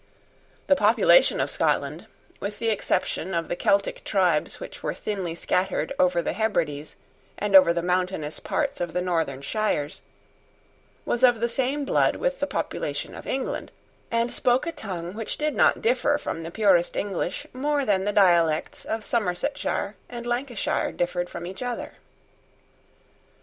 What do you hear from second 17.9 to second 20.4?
the dialects of Somersetshire and